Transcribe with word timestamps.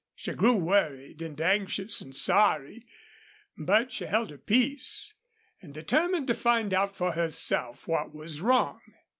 She 0.15 0.31
grew 0.33 0.55
worried 0.55 1.21
and 1.21 1.39
anxious 1.39 2.01
and 2.01 2.15
sorry, 2.15 2.87
but 3.55 3.91
she 3.91 4.05
held 4.05 4.31
her 4.31 4.39
peace, 4.39 5.13
and 5.61 5.75
determined 5.75 6.25
to 6.25 6.33
find 6.33 6.73
out 6.73 6.95
for 6.95 7.11
herself 7.11 7.87
what 7.87 8.11
was 8.11 8.41
wrong. 8.41 8.81